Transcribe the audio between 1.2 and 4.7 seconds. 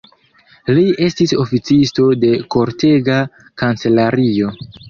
oficisto de kortega kancelario.